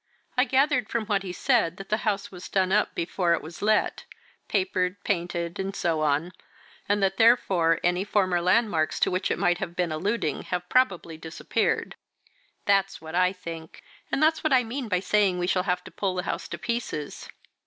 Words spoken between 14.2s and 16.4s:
that's what I mean by saying we shall have to pull the